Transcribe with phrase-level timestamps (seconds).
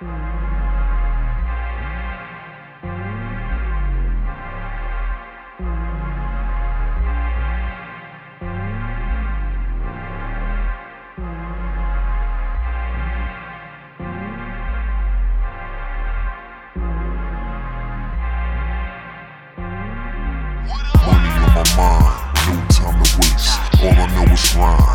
[0.00, 0.14] Mind,
[22.46, 23.60] no time to waste.
[23.82, 24.87] All I know is rhyme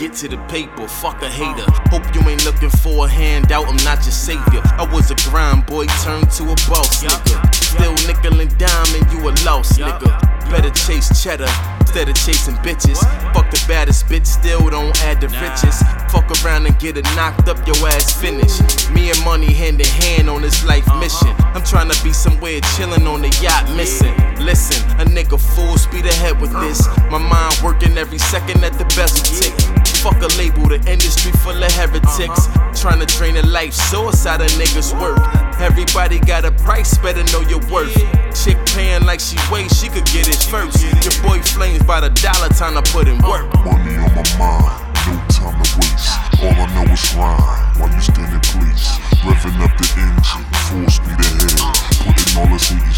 [0.00, 1.70] get to the paper, fuck a hater.
[1.92, 4.62] Hope you ain't looking for a handout, I'm not your savior.
[4.80, 7.36] I was a grind boy, turned to a boss nigga.
[7.54, 10.08] Still nickel and dime, and you a lost nigga.
[10.48, 11.46] Better chase cheddar
[11.80, 12.98] instead of chasing bitches.
[13.34, 15.82] Fuck the baddest bitch, still don't add the riches.
[16.10, 18.90] Fuck around and get it knocked up, your ass finished.
[18.90, 20.98] Me and money hand in hand on this life uh-huh.
[20.98, 21.34] mission.
[21.54, 24.16] I'm trying to be somewhere chilling on the yacht, missing.
[24.40, 26.86] Listen, a nigga full speed ahead with this.
[26.86, 27.10] Uh-huh.
[27.10, 29.79] My mind working every second at the bezel tick.
[30.00, 32.48] Fuck a label, the industry full of heretics.
[32.80, 35.20] Trying to drain the life source out of niggas' work.
[35.60, 37.92] Everybody got a price, better know your worth.
[38.32, 40.80] Chick paying like she weighs, she could get it first.
[41.04, 43.44] Your boy flames by the dollar, time to put in work.
[43.60, 46.16] Money on my mind, no time to waste.
[46.40, 48.96] All I know is rhyme while you stand in place.
[49.20, 51.60] Revving up the engine, full speed ahead.
[52.08, 52.89] Putting all this hating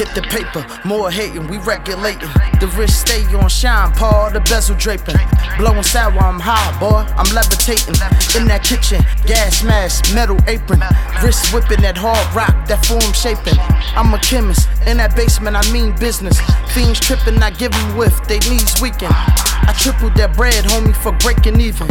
[0.00, 2.32] Get the paper, more hating, we regulating.
[2.58, 5.20] The wrist stay on shine, Paul, the bezel draping.
[5.58, 8.00] Blowing sour, I'm high, boy, I'm levitating.
[8.32, 10.80] In that kitchen, gas mask, metal apron.
[11.22, 13.60] Wrist whipping that hard rock, that form shaping.
[13.92, 16.40] I'm a chemist, in that basement, I mean business.
[16.72, 19.12] Fiends tripping, I give them whiff, they knees weaken.
[19.12, 21.88] I tripled that bread, homie, for breaking even.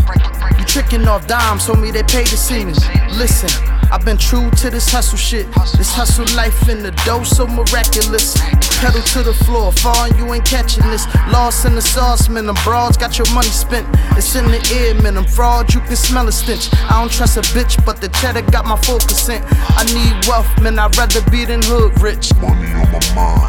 [0.58, 2.74] You tricking off dimes, homie, they pay to see me.
[3.14, 3.79] Listen.
[3.92, 5.48] I've been true to this hustle shit.
[5.78, 8.38] This hustle life in the dough so miraculous.
[8.80, 11.06] Pedal to the floor, falling, you ain't catching this.
[11.32, 12.46] Lost in the sauce, man.
[12.46, 13.88] Them broads got your money spent.
[14.16, 15.16] It's in the air, man.
[15.16, 16.70] Them fraud, you can smell a stench.
[16.74, 19.44] I don't trust a bitch, but the cheddar got my full consent.
[19.50, 20.78] I need wealth, man.
[20.78, 22.32] I'd rather be than hood rich.
[22.36, 23.49] Money on my mind,